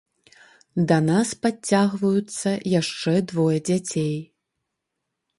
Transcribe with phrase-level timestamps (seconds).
[0.91, 4.17] Да нас падцягваюцца яшчэ двое дзяцей.